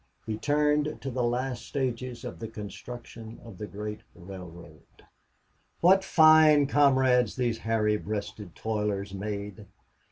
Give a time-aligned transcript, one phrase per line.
[0.25, 4.81] He turned to the last stages of the construction of the great railroad.
[5.79, 9.67] What fine comrades these hairy breasted toilers made!